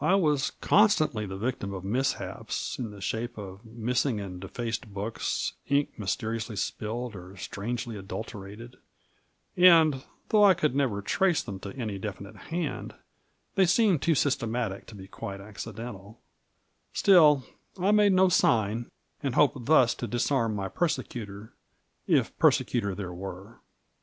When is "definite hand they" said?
11.98-13.66